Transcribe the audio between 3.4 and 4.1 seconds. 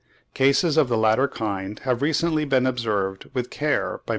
care by Mr. J.